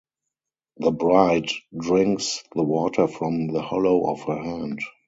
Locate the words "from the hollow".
3.05-4.09